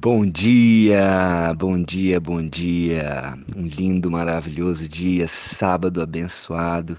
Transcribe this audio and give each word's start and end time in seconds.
Bom 0.00 0.30
dia, 0.30 1.52
bom 1.58 1.82
dia, 1.82 2.20
bom 2.20 2.40
dia. 2.48 3.36
Um 3.56 3.66
lindo, 3.66 4.08
maravilhoso 4.08 4.86
dia, 4.86 5.26
sábado 5.26 6.00
abençoado, 6.00 6.96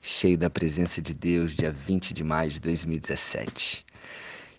cheio 0.00 0.36
da 0.36 0.50
presença 0.50 1.00
de 1.00 1.14
Deus, 1.14 1.52
dia 1.52 1.70
20 1.70 2.12
de 2.12 2.24
maio 2.24 2.50
de 2.50 2.58
2017. 2.58 3.86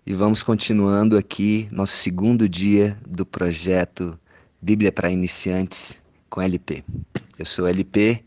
E 0.05 0.13
vamos 0.13 0.41
continuando 0.41 1.17
aqui 1.17 1.67
nosso 1.73 1.91
segundo 1.97 2.47
dia 2.47 2.97
do 3.05 3.25
projeto 3.25 4.17
Bíblia 4.61 4.89
para 4.89 5.11
Iniciantes 5.11 6.01
com 6.29 6.41
LP. 6.41 6.85
Eu 7.37 7.45
sou 7.45 7.67
LP, 7.67 8.23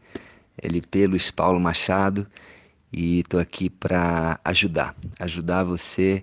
LP 0.62 1.06
Luiz 1.06 1.30
Paulo 1.30 1.58
Machado, 1.58 2.26
e 2.92 3.20
estou 3.20 3.40
aqui 3.40 3.70
para 3.70 4.38
ajudar, 4.44 4.94
ajudar 5.18 5.64
você 5.64 6.22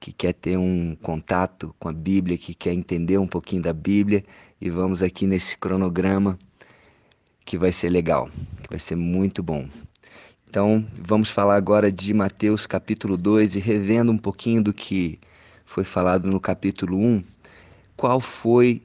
que 0.00 0.12
quer 0.12 0.32
ter 0.32 0.56
um 0.56 0.96
contato 0.96 1.74
com 1.78 1.88
a 1.88 1.92
Bíblia, 1.92 2.38
que 2.38 2.54
quer 2.54 2.72
entender 2.72 3.18
um 3.18 3.26
pouquinho 3.26 3.62
da 3.62 3.72
Bíblia, 3.74 4.24
e 4.58 4.70
vamos 4.70 5.02
aqui 5.02 5.26
nesse 5.26 5.58
cronograma 5.58 6.38
que 7.44 7.58
vai 7.58 7.70
ser 7.70 7.90
legal, 7.90 8.28
que 8.62 8.70
vai 8.70 8.78
ser 8.78 8.96
muito 8.96 9.42
bom. 9.42 9.68
Então, 10.48 10.84
vamos 10.94 11.30
falar 11.30 11.54
agora 11.54 11.92
de 11.92 12.14
Mateus 12.14 12.66
capítulo 12.66 13.16
2 13.16 13.56
e 13.56 13.60
revendo 13.60 14.10
um 14.10 14.18
pouquinho 14.18 14.62
do 14.62 14.72
que 14.72 15.20
foi 15.66 15.84
falado 15.84 16.26
no 16.26 16.40
capítulo 16.40 16.96
1, 16.96 17.22
qual 17.94 18.20
foi 18.20 18.82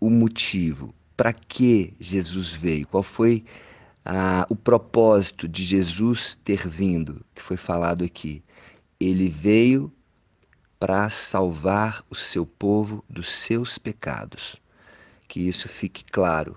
o 0.00 0.10
motivo, 0.10 0.92
para 1.16 1.32
que 1.32 1.94
Jesus 2.00 2.52
veio, 2.52 2.86
qual 2.88 3.02
foi 3.02 3.44
ah, 4.04 4.44
o 4.50 4.56
propósito 4.56 5.48
de 5.48 5.64
Jesus 5.64 6.38
ter 6.44 6.66
vindo, 6.68 7.24
que 7.34 7.42
foi 7.42 7.56
falado 7.56 8.04
aqui. 8.04 8.42
Ele 9.00 9.28
veio 9.28 9.92
para 10.78 11.08
salvar 11.08 12.04
o 12.10 12.14
seu 12.14 12.44
povo 12.44 13.04
dos 13.08 13.32
seus 13.32 13.78
pecados. 13.78 14.56
Que 15.26 15.40
isso 15.40 15.68
fique 15.68 16.04
claro, 16.04 16.56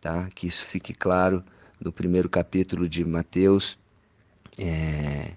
tá? 0.00 0.28
Que 0.34 0.46
isso 0.46 0.64
fique 0.64 0.94
claro 0.94 1.44
no 1.80 1.92
primeiro 1.92 2.28
capítulo 2.28 2.88
de 2.88 3.04
Mateus, 3.04 3.78
é, 4.58 5.32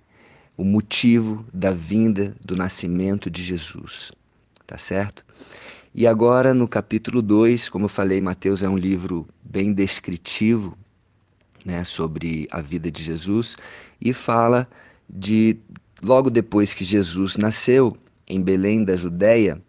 o 0.55 0.63
motivo 0.63 1.45
da 1.53 1.71
vinda 1.71 2.35
do 2.43 2.55
nascimento 2.55 3.29
de 3.29 3.43
Jesus, 3.43 4.11
tá 4.65 4.77
certo? 4.77 5.25
E 5.93 6.07
agora 6.07 6.53
no 6.53 6.67
capítulo 6.67 7.21
2, 7.21 7.69
como 7.69 7.85
eu 7.85 7.89
falei, 7.89 8.21
Mateus 8.21 8.63
é 8.63 8.69
um 8.69 8.77
livro 8.77 9.27
bem 9.43 9.73
descritivo, 9.73 10.77
né, 11.65 11.83
sobre 11.83 12.47
a 12.49 12.61
vida 12.61 12.89
de 12.89 13.03
Jesus 13.03 13.57
e 13.99 14.13
fala 14.13 14.69
de 15.09 15.57
logo 16.01 16.29
depois 16.29 16.73
que 16.73 16.83
Jesus 16.83 17.37
nasceu, 17.37 17.95
em 18.27 18.41
Belém 18.41 18.83
da 18.83 18.95
Judéia, 18.95 19.61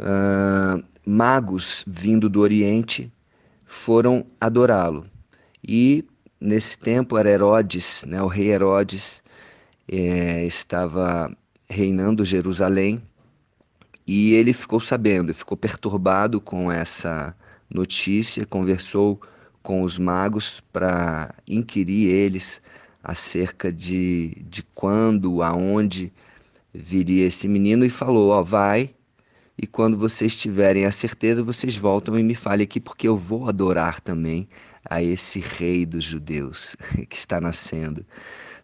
uh, 0.00 0.82
magos 1.04 1.84
vindo 1.86 2.28
do 2.28 2.40
Oriente 2.40 3.12
foram 3.64 4.24
adorá-lo. 4.40 5.04
E 5.66 6.04
nesse 6.40 6.78
tempo 6.78 7.18
era 7.18 7.28
Herodes, 7.28 8.04
né, 8.06 8.22
o 8.22 8.28
rei 8.28 8.52
Herodes, 8.52 9.22
é, 9.88 10.44
estava 10.44 11.30
reinando 11.68 12.24
Jerusalém 12.24 13.02
e 14.06 14.34
ele 14.34 14.52
ficou 14.52 14.80
sabendo, 14.80 15.34
ficou 15.34 15.56
perturbado 15.56 16.40
com 16.40 16.70
essa 16.70 17.34
notícia, 17.68 18.46
conversou 18.46 19.20
com 19.62 19.82
os 19.82 19.98
magos 19.98 20.60
para 20.72 21.34
inquirir 21.48 22.08
eles 22.08 22.62
acerca 23.06 23.72
de, 23.72 24.36
de 24.48 24.64
quando, 24.74 25.42
aonde 25.42 26.12
viria 26.74 27.26
esse 27.26 27.46
menino 27.46 27.84
e 27.84 27.90
falou: 27.90 28.30
Ó, 28.30 28.42
vai, 28.42 28.94
e 29.56 29.66
quando 29.66 29.96
vocês 29.96 30.34
tiverem 30.34 30.84
a 30.84 30.92
certeza, 30.92 31.42
vocês 31.42 31.76
voltam 31.76 32.18
e 32.18 32.22
me 32.22 32.34
falem 32.34 32.64
aqui, 32.64 32.80
porque 32.80 33.06
eu 33.06 33.16
vou 33.16 33.48
adorar 33.48 34.00
também 34.00 34.48
a 34.84 35.02
esse 35.02 35.40
rei 35.40 35.86
dos 35.86 36.04
judeus 36.04 36.76
que 37.08 37.16
está 37.16 37.40
nascendo. 37.40 38.04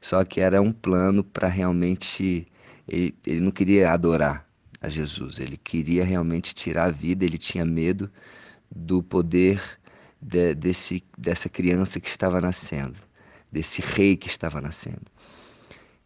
Só 0.00 0.24
que 0.24 0.40
era 0.40 0.60
um 0.60 0.72
plano 0.72 1.22
para 1.22 1.46
realmente. 1.46 2.46
Ele, 2.88 3.14
ele 3.24 3.40
não 3.40 3.52
queria 3.52 3.92
adorar 3.92 4.44
a 4.80 4.88
Jesus, 4.88 5.38
ele 5.38 5.56
queria 5.56 6.04
realmente 6.04 6.52
tirar 6.52 6.86
a 6.86 6.90
vida, 6.90 7.24
ele 7.24 7.38
tinha 7.38 7.64
medo 7.64 8.10
do 8.74 9.00
poder 9.00 9.62
de, 10.20 10.54
desse, 10.54 11.04
dessa 11.16 11.48
criança 11.48 12.00
que 12.00 12.08
estava 12.08 12.40
nascendo, 12.40 12.96
desse 13.52 13.82
rei 13.82 14.16
que 14.16 14.28
estava 14.28 14.60
nascendo. 14.60 15.06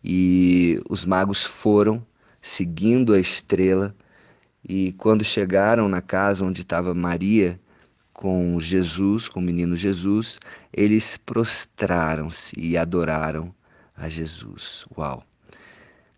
E 0.03 0.81
os 0.91 1.05
magos 1.05 1.45
foram 1.45 2.05
seguindo 2.43 3.15
a 3.15 3.19
estrela, 3.19 3.95
e 4.69 4.93
quando 4.95 5.25
chegaram 5.25 5.89
na 5.89 6.01
casa 6.01 6.45
onde 6.45 6.63
estava 6.63 6.93
Maria 6.93 7.59
com 8.13 8.59
Jesus, 8.59 9.29
com 9.29 9.41
o 9.41 9.43
menino 9.43 9.77
Jesus, 9.77 10.39
eles 10.73 11.17
prostraram-se 11.17 12.59
e 12.59 12.77
adoraram 12.77 13.55
a 13.97 14.09
Jesus. 14.09 14.85
Uau! 14.97 15.23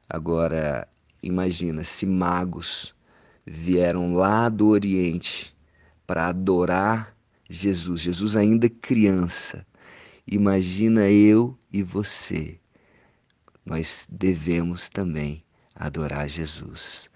Agora, 0.08 0.88
imagina 1.22 1.84
se 1.84 2.06
magos 2.06 2.94
vieram 3.46 4.14
lá 4.14 4.48
do 4.48 4.68
Oriente 4.68 5.54
para 6.06 6.28
adorar 6.28 7.14
Jesus, 7.48 8.00
Jesus 8.00 8.36
ainda 8.36 8.68
criança. 8.68 9.66
Imagina 10.30 11.08
eu 11.08 11.58
e 11.72 11.82
você. 11.82 12.60
Nós 13.64 14.06
devemos 14.10 14.90
também 14.90 15.42
adorar 15.74 16.28
Jesus. 16.28 17.08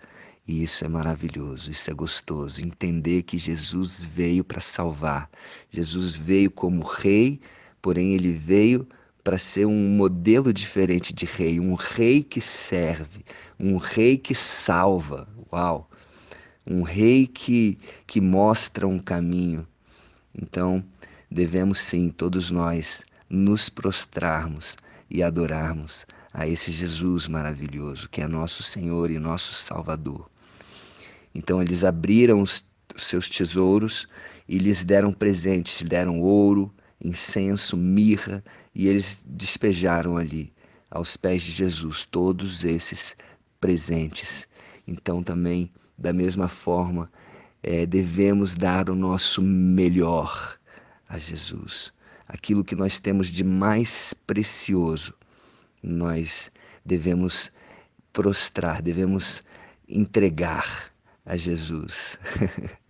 E 0.48 0.62
isso 0.62 0.82
é 0.82 0.88
maravilhoso, 0.88 1.70
isso 1.70 1.90
é 1.90 1.92
gostoso. 1.92 2.62
Entender 2.62 3.24
que 3.24 3.36
Jesus 3.36 4.02
veio 4.02 4.42
para 4.42 4.62
salvar. 4.62 5.30
Jesus 5.68 6.14
veio 6.14 6.50
como 6.50 6.82
rei, 6.82 7.38
porém 7.82 8.14
ele 8.14 8.32
veio 8.32 8.88
para 9.22 9.36
ser 9.36 9.66
um 9.66 9.90
modelo 9.90 10.50
diferente 10.50 11.12
de 11.12 11.26
rei, 11.26 11.60
um 11.60 11.74
rei 11.74 12.22
que 12.22 12.40
serve, 12.40 13.26
um 13.60 13.76
rei 13.76 14.16
que 14.16 14.34
salva. 14.34 15.28
Uau! 15.52 15.86
Um 16.66 16.80
rei 16.80 17.26
que, 17.26 17.78
que 18.06 18.22
mostra 18.22 18.88
um 18.88 18.98
caminho. 18.98 19.68
Então, 20.34 20.82
devemos 21.32 21.80
sim, 21.80 22.10
todos 22.10 22.50
nós, 22.50 23.04
nos 23.28 23.68
prostrarmos 23.68 24.76
e 25.10 25.22
adorarmos 25.22 26.06
a 26.32 26.46
esse 26.46 26.70
Jesus 26.70 27.26
maravilhoso, 27.26 28.08
que 28.08 28.20
é 28.20 28.28
nosso 28.28 28.62
Senhor 28.62 29.10
e 29.10 29.18
nosso 29.18 29.54
Salvador. 29.54 30.30
Então 31.34 31.62
eles 31.62 31.84
abriram 31.84 32.42
os 32.42 32.64
seus 32.96 33.28
tesouros 33.28 34.06
e 34.46 34.58
lhes 34.58 34.84
deram 34.84 35.12
presentes, 35.12 35.82
deram 35.82 36.20
ouro, 36.20 36.72
incenso, 37.02 37.76
mirra, 37.76 38.44
e 38.74 38.86
eles 38.86 39.24
despejaram 39.26 40.16
ali 40.16 40.52
aos 40.90 41.16
pés 41.16 41.42
de 41.42 41.52
Jesus 41.52 42.06
todos 42.06 42.64
esses 42.64 43.16
presentes. 43.58 44.46
Então 44.86 45.22
também, 45.22 45.72
da 45.96 46.12
mesma 46.12 46.48
forma, 46.48 47.10
é, 47.62 47.86
devemos 47.86 48.54
dar 48.54 48.90
o 48.90 48.94
nosso 48.94 49.40
melhor 49.40 50.58
a 51.12 51.18
Jesus. 51.18 51.92
Aquilo 52.26 52.64
que 52.64 52.74
nós 52.74 52.98
temos 52.98 53.26
de 53.28 53.44
mais 53.44 54.14
precioso, 54.26 55.12
nós 55.82 56.50
devemos 56.84 57.52
prostrar, 58.12 58.80
devemos 58.80 59.44
entregar 59.86 60.90
a 61.26 61.36
Jesus. 61.36 62.18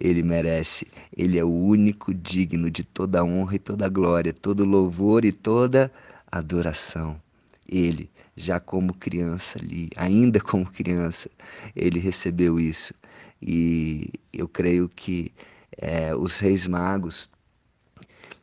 Ele 0.00 0.22
merece, 0.22 0.86
ele 1.12 1.40
é 1.40 1.44
o 1.44 1.50
único 1.50 2.14
digno 2.14 2.70
de 2.70 2.84
toda 2.84 3.24
honra 3.24 3.56
e 3.56 3.58
toda 3.58 3.88
glória, 3.88 4.32
todo 4.32 4.64
louvor 4.64 5.24
e 5.24 5.32
toda 5.32 5.90
adoração. 6.30 7.20
Ele, 7.68 8.08
já 8.36 8.60
como 8.60 8.94
criança 8.94 9.58
ali, 9.58 9.90
ainda 9.96 10.38
como 10.38 10.70
criança, 10.70 11.28
ele 11.74 11.98
recebeu 11.98 12.60
isso. 12.60 12.94
E 13.42 14.08
eu 14.32 14.46
creio 14.46 14.88
que 14.88 15.32
é, 15.76 16.14
os 16.14 16.38
reis 16.38 16.68
magos, 16.68 17.28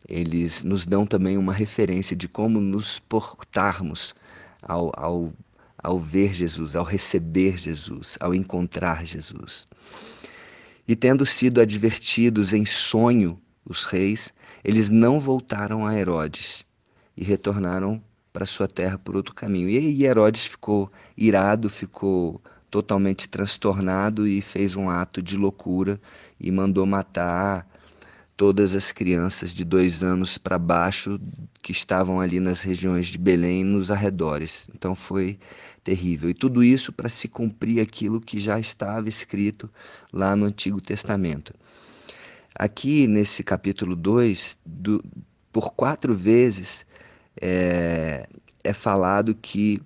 eles 0.07 0.63
nos 0.63 0.85
dão 0.85 1.05
também 1.05 1.37
uma 1.37 1.53
referência 1.53 2.15
de 2.15 2.27
como 2.27 2.59
nos 2.59 2.99
portarmos 2.99 4.13
ao, 4.61 4.91
ao 4.95 5.33
ao 5.83 5.99
ver 5.99 6.33
Jesus, 6.33 6.75
ao 6.75 6.85
receber 6.85 7.57
Jesus, 7.57 8.17
ao 8.19 8.33
encontrar 8.33 9.05
Jesus. 9.05 9.67
E 10.87 10.95
tendo 10.95 11.25
sido 11.25 11.59
advertidos 11.59 12.53
em 12.53 12.65
sonho 12.65 13.39
os 13.65 13.83
reis, 13.83 14.33
eles 14.63 14.89
não 14.89 15.19
voltaram 15.19 15.85
a 15.85 15.93
Herodes 15.93 16.65
e 17.17 17.23
retornaram 17.23 18.01
para 18.31 18.45
sua 18.45 18.67
terra 18.67 18.97
por 18.97 19.15
outro 19.15 19.35
caminho. 19.35 19.69
E 19.69 19.77
aí 19.77 20.05
Herodes 20.05 20.45
ficou 20.45 20.89
irado, 21.17 21.69
ficou 21.69 22.41
totalmente 22.71 23.27
transtornado 23.27 24.27
e 24.27 24.41
fez 24.41 24.75
um 24.75 24.89
ato 24.89 25.21
de 25.21 25.37
loucura 25.37 26.01
e 26.39 26.49
mandou 26.49 26.85
matar 26.85 27.67
todas 28.35 28.73
as 28.73 28.91
crianças 28.91 29.51
de 29.51 29.63
dois 29.63 30.03
anos 30.03 30.37
para 30.37 30.57
baixo 30.57 31.19
que 31.61 31.71
estavam 31.71 32.19
ali 32.19 32.39
nas 32.39 32.61
regiões 32.61 33.07
de 33.07 33.17
Belém, 33.17 33.63
nos 33.63 33.91
arredores. 33.91 34.69
Então 34.73 34.95
foi 34.95 35.37
terrível. 35.83 36.29
E 36.29 36.33
tudo 36.33 36.63
isso 36.63 36.91
para 36.91 37.09
se 37.09 37.27
cumprir 37.27 37.79
aquilo 37.79 38.19
que 38.19 38.39
já 38.39 38.59
estava 38.59 39.07
escrito 39.07 39.69
lá 40.11 40.35
no 40.35 40.45
Antigo 40.45 40.81
Testamento. 40.81 41.53
Aqui 42.55 43.07
nesse 43.07 43.43
capítulo 43.43 43.95
2, 43.95 44.57
por 45.51 45.73
quatro 45.73 46.13
vezes 46.13 46.85
é, 47.41 48.27
é 48.63 48.73
falado 48.73 49.35
que 49.35 49.81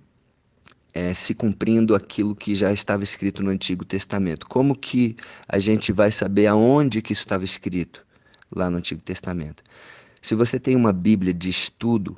é, 0.94 1.12
se 1.12 1.34
cumprindo 1.34 1.94
aquilo 1.94 2.34
que 2.34 2.54
já 2.54 2.72
estava 2.72 3.04
escrito 3.04 3.42
no 3.42 3.50
Antigo 3.50 3.84
Testamento. 3.84 4.46
Como 4.46 4.74
que 4.74 5.16
a 5.46 5.58
gente 5.58 5.92
vai 5.92 6.10
saber 6.10 6.46
aonde 6.46 7.02
que 7.02 7.12
isso 7.12 7.22
estava 7.22 7.44
escrito 7.44 8.07
lá 8.50 8.70
no 8.70 8.78
Antigo 8.78 9.00
Testamento? 9.00 9.62
Se 10.20 10.34
você 10.34 10.58
tem 10.58 10.74
uma 10.74 10.92
Bíblia 10.92 11.32
de 11.32 11.48
estudo, 11.48 12.16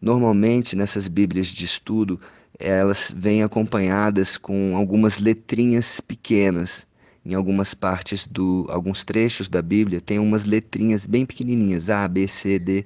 normalmente 0.00 0.74
nessas 0.74 1.08
Bíblias 1.08 1.46
de 1.48 1.64
estudo 1.64 2.20
elas 2.58 3.14
vêm 3.16 3.42
acompanhadas 3.42 4.36
com 4.36 4.76
algumas 4.76 5.18
letrinhas 5.18 6.00
pequenas. 6.00 6.86
Em 7.24 7.34
algumas 7.34 7.74
partes 7.74 8.26
do, 8.26 8.66
alguns 8.68 9.04
trechos 9.04 9.48
da 9.48 9.62
Bíblia 9.62 10.00
tem 10.00 10.18
umas 10.18 10.44
letrinhas 10.44 11.06
bem 11.06 11.26
pequenininhas, 11.26 11.90
A, 11.90 12.08
B, 12.08 12.26
C, 12.26 12.58
D. 12.58 12.84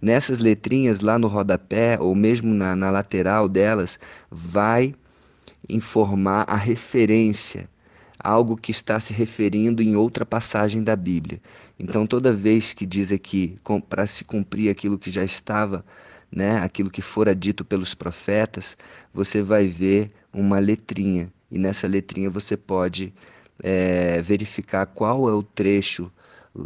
Nessas 0.00 0.38
letrinhas 0.38 1.00
lá 1.00 1.18
no 1.18 1.28
rodapé 1.28 1.98
ou 2.00 2.14
mesmo 2.14 2.54
na, 2.54 2.76
na 2.76 2.90
lateral 2.90 3.48
delas 3.48 3.98
vai 4.30 4.94
informar 5.68 6.44
a 6.48 6.56
referência, 6.56 7.68
algo 8.18 8.56
que 8.56 8.70
está 8.70 8.98
se 9.00 9.12
referindo 9.12 9.82
em 9.82 9.96
outra 9.96 10.24
passagem 10.24 10.82
da 10.82 10.96
Bíblia. 10.96 11.40
Então 11.78 12.06
toda 12.06 12.32
vez 12.32 12.72
que 12.72 12.86
diz 12.86 13.10
aqui 13.10 13.56
para 13.88 14.06
se 14.06 14.24
cumprir 14.24 14.70
aquilo 14.70 14.98
que 14.98 15.10
já 15.10 15.24
estava 15.24 15.84
né, 16.34 16.58
aquilo 16.58 16.90
que 16.90 17.00
fora 17.00 17.34
dito 17.34 17.64
pelos 17.64 17.94
profetas, 17.94 18.76
você 19.12 19.40
vai 19.40 19.68
ver 19.68 20.10
uma 20.32 20.58
letrinha. 20.58 21.32
E 21.50 21.58
nessa 21.58 21.86
letrinha 21.86 22.28
você 22.28 22.56
pode 22.56 23.14
é, 23.62 24.20
verificar 24.20 24.84
qual 24.86 25.28
é 25.28 25.32
o 25.32 25.42
trecho 25.42 26.10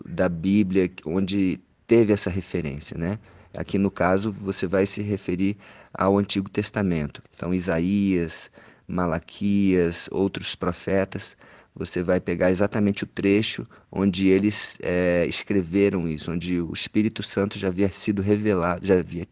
da 0.07 0.29
Bíblia 0.29 0.91
onde 1.05 1.61
teve 1.87 2.13
essa 2.13 2.31
referência, 2.31 2.97
né? 2.97 3.19
Aqui 3.57 3.79
no 3.79 3.91
caso 3.91 4.33
você 4.33 4.67
vai 4.67 4.87
se 4.87 5.03
referir 5.03 5.57
ao 5.93 6.19
Antigo 6.19 6.49
Testamento. 6.49 7.23
Então 7.35 7.53
Isaías, 7.53 8.51
Malaquias, 8.89 10.09
outros 10.11 10.55
profetas, 10.55 11.37
você 11.75 12.03
vai 12.03 12.19
pegar 12.19 12.51
exatamente 12.51 13.05
o 13.05 13.07
trecho 13.07 13.67
onde 13.93 14.29
eles 14.29 14.79
é, 14.83 15.25
escreveram 15.29 16.09
isso, 16.09 16.33
onde 16.33 16.61
o 16.61 16.73
Espírito 16.73 17.23
Santo 17.23 17.59
já 17.59 17.69
havia 17.69 17.89
sido 17.93 18.21
revelado, 18.21 18.85
já 18.85 18.99
havia, 18.99 19.27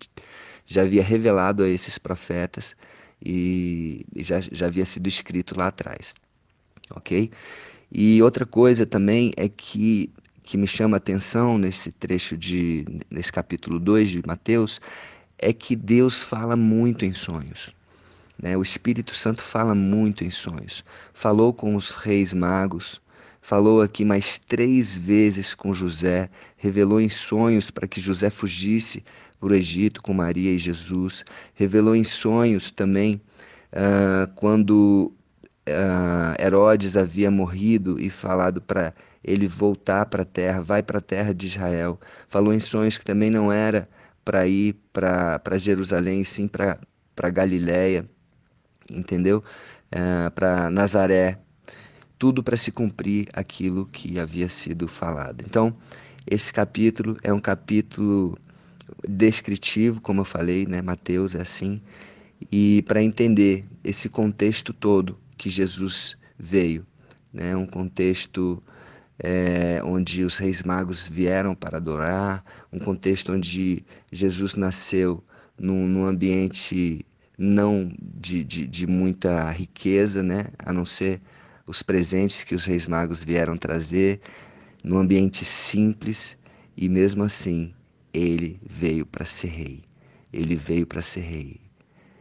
já 0.66 0.82
havia 0.82 1.02
revelado 1.02 1.64
a 1.64 1.68
esses 1.68 1.98
profetas 1.98 2.76
e 3.24 4.06
já, 4.16 4.40
já 4.40 4.66
havia 4.66 4.84
sido 4.84 5.08
escrito 5.08 5.58
lá 5.58 5.68
atrás. 5.68 6.14
Ok? 6.94 7.30
E 7.90 8.22
outra 8.22 8.46
coisa 8.46 8.86
também 8.86 9.32
é 9.36 9.48
que, 9.48 10.10
que 10.42 10.56
me 10.56 10.66
chama 10.66 10.96
a 10.96 10.98
atenção 10.98 11.58
nesse 11.58 11.90
trecho 11.90 12.36
de 12.36 12.84
nesse 13.10 13.32
capítulo 13.32 13.80
2 13.80 14.10
de 14.10 14.22
Mateus 14.26 14.80
é 15.38 15.52
que 15.52 15.74
Deus 15.74 16.22
fala 16.22 16.56
muito 16.56 17.04
em 17.04 17.12
sonhos. 17.12 17.74
Né? 18.42 18.56
O 18.56 18.62
Espírito 18.62 19.14
Santo 19.14 19.42
fala 19.42 19.74
muito 19.74 20.24
em 20.24 20.30
sonhos. 20.30 20.84
Falou 21.12 21.52
com 21.52 21.74
os 21.74 21.90
reis 21.90 22.32
magos, 22.32 23.00
falou 23.40 23.80
aqui 23.80 24.04
mais 24.04 24.38
três 24.38 24.96
vezes 24.96 25.54
com 25.54 25.72
José, 25.72 26.28
revelou 26.56 27.00
em 27.00 27.08
sonhos 27.08 27.70
para 27.70 27.88
que 27.88 28.00
José 28.00 28.30
fugisse 28.30 29.04
para 29.40 29.48
o 29.48 29.54
Egito 29.54 30.02
com 30.02 30.12
Maria 30.12 30.50
e 30.52 30.58
Jesus, 30.58 31.24
revelou 31.54 31.94
em 31.94 32.04
sonhos 32.04 32.70
também 32.70 33.20
uh, 33.72 34.32
quando 34.34 35.12
uh, 35.68 36.42
Herodes 36.42 36.96
havia 36.96 37.30
morrido 37.30 38.00
e 38.00 38.10
falado 38.10 38.60
para 38.60 38.92
ele 39.22 39.46
voltar 39.46 40.06
para 40.06 40.22
a 40.22 40.26
terra, 40.26 40.60
vai 40.60 40.82
para 40.82 40.98
a 40.98 41.02
terra 41.02 41.34
de 41.34 41.46
Israel. 41.46 41.98
Falou 42.28 42.52
em 42.52 42.60
sonhos 42.60 42.96
que 42.96 43.04
também 43.04 43.30
não 43.30 43.52
era 43.52 43.88
para 44.24 44.46
ir 44.46 44.74
para 44.92 45.58
Jerusalém, 45.58 46.22
sim 46.24 46.48
para 46.48 46.78
Galiléia 47.30 48.08
entendeu? 48.90 49.42
É, 49.90 50.30
para 50.30 50.70
Nazaré, 50.70 51.38
tudo 52.18 52.42
para 52.42 52.56
se 52.56 52.72
cumprir 52.72 53.28
aquilo 53.32 53.86
que 53.86 54.18
havia 54.18 54.48
sido 54.48 54.88
falado. 54.88 55.44
Então, 55.46 55.76
esse 56.26 56.52
capítulo 56.52 57.16
é 57.22 57.32
um 57.32 57.40
capítulo 57.40 58.36
descritivo, 59.08 60.00
como 60.00 60.20
eu 60.22 60.24
falei, 60.24 60.66
né? 60.66 60.82
Mateus 60.82 61.34
é 61.34 61.40
assim, 61.40 61.80
e 62.50 62.82
para 62.82 63.02
entender 63.02 63.64
esse 63.84 64.08
contexto 64.08 64.72
todo 64.72 65.18
que 65.36 65.48
Jesus 65.48 66.16
veio, 66.38 66.86
né? 67.32 67.56
Um 67.56 67.66
contexto 67.66 68.62
é, 69.18 69.80
onde 69.84 70.24
os 70.24 70.36
reis 70.36 70.62
magos 70.62 71.06
vieram 71.06 71.54
para 71.54 71.78
adorar, 71.78 72.44
um 72.72 72.78
contexto 72.78 73.32
onde 73.32 73.84
Jesus 74.10 74.54
nasceu 74.54 75.22
num, 75.58 75.86
num 75.86 76.04
ambiente 76.04 77.05
não 77.36 77.92
de, 78.00 78.42
de, 78.42 78.66
de 78.66 78.86
muita 78.86 79.50
riqueza, 79.50 80.22
né? 80.22 80.46
a 80.58 80.72
não 80.72 80.84
ser 80.84 81.20
os 81.66 81.82
presentes 81.82 82.44
que 82.44 82.54
os 82.54 82.64
reis 82.64 82.86
magos 82.88 83.22
vieram 83.22 83.56
trazer, 83.56 84.20
num 84.82 84.98
ambiente 84.98 85.44
simples, 85.44 86.38
e 86.76 86.88
mesmo 86.88 87.24
assim 87.24 87.74
ele 88.12 88.60
veio 88.64 89.04
para 89.04 89.24
ser 89.24 89.48
rei. 89.48 89.84
Ele 90.32 90.56
veio 90.56 90.86
para 90.86 91.02
ser 91.02 91.20
rei, 91.20 91.60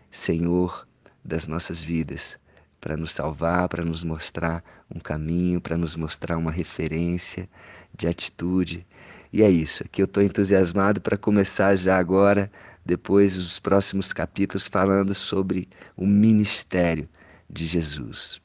Senhor 0.10 0.88
das 1.24 1.48
nossas 1.48 1.82
vidas, 1.82 2.38
para 2.80 2.96
nos 2.96 3.12
salvar, 3.12 3.68
para 3.68 3.84
nos 3.84 4.04
mostrar 4.04 4.64
um 4.94 5.00
caminho, 5.00 5.60
para 5.60 5.76
nos 5.76 5.96
mostrar 5.96 6.38
uma 6.38 6.52
referência 6.52 7.50
de 7.98 8.08
atitude. 8.08 8.86
E 9.34 9.42
é 9.42 9.50
isso, 9.50 9.84
aqui 9.84 10.02
eu 10.02 10.06
estou 10.06 10.22
entusiasmado 10.22 11.02
para 11.02 11.18
começar 11.18 11.76
já 11.76 11.98
agora 11.98 12.52
depois 12.86 13.38
os 13.38 13.60
próximos 13.60 14.14
capítulos 14.14 14.68
falando 14.68 15.16
sobre 15.16 15.68
o 15.98 16.06
ministério 16.06 17.10
de 17.50 17.66
Jesus. 17.66 18.40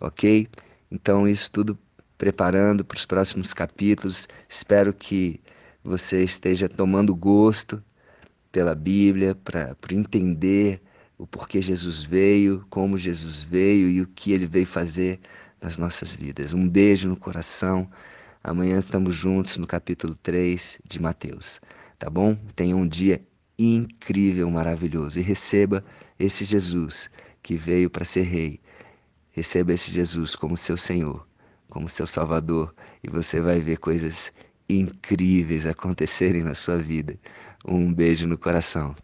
Ok? 0.00 0.48
Então, 0.90 1.28
isso 1.28 1.50
tudo 1.50 1.78
preparando 2.18 2.84
para 2.84 2.96
os 2.96 3.06
próximos 3.06 3.54
capítulos. 3.54 4.26
Espero 4.48 4.92
que 4.92 5.40
você 5.84 6.22
esteja 6.24 6.68
tomando 6.68 7.14
gosto 7.14 7.82
pela 8.50 8.74
Bíblia, 8.74 9.34
para 9.34 9.76
entender 9.90 10.80
o 11.18 11.26
porquê 11.26 11.60
Jesus 11.60 12.04
veio, 12.04 12.64
como 12.70 12.98
Jesus 12.98 13.42
veio 13.42 13.88
e 13.88 14.00
o 14.00 14.06
que 14.06 14.32
ele 14.32 14.46
veio 14.46 14.66
fazer 14.66 15.20
nas 15.60 15.76
nossas 15.76 16.12
vidas. 16.12 16.52
Um 16.52 16.68
beijo 16.68 17.08
no 17.08 17.16
coração. 17.16 17.88
Amanhã 18.42 18.78
estamos 18.78 19.14
juntos 19.14 19.58
no 19.58 19.66
capítulo 19.66 20.16
3 20.22 20.80
de 20.86 21.00
Mateus. 21.00 21.60
Tá 21.98 22.08
bom? 22.08 22.36
Tenha 22.54 22.76
um 22.76 22.86
dia 22.86 23.20
incrível, 23.58 24.50
maravilhoso. 24.50 25.18
E 25.18 25.22
receba 25.22 25.84
esse 26.18 26.44
Jesus 26.44 27.10
que 27.42 27.56
veio 27.56 27.90
para 27.90 28.04
ser 28.04 28.22
rei. 28.22 28.60
Receba 29.32 29.72
esse 29.72 29.90
Jesus 29.92 30.34
como 30.34 30.56
seu 30.56 30.76
Senhor, 30.76 31.26
como 31.70 31.88
seu 31.88 32.06
Salvador, 32.06 32.74
e 33.02 33.10
você 33.10 33.40
vai 33.40 33.60
ver 33.60 33.78
coisas 33.78 34.32
incríveis 34.68 35.66
acontecerem 35.66 36.42
na 36.42 36.54
sua 36.54 36.78
vida. 36.78 37.18
Um 37.66 37.92
beijo 37.92 38.26
no 38.26 38.38
coração. 38.38 38.96